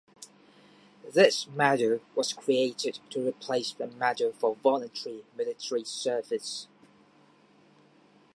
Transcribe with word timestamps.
This 1.13 1.45
medal 1.45 1.99
was 2.15 2.33
created 2.33 2.97
to 3.11 3.27
replace 3.27 3.71
the 3.73 3.85
Medal 3.85 4.31
for 4.33 4.55
voluntary 4.55 5.23
military 5.37 5.83
service. 5.83 6.67